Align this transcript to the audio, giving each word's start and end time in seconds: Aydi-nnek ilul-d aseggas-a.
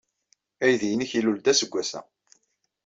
Aydi-nnek 0.65 1.11
ilul-d 1.17 1.51
aseggas-a. 1.51 2.01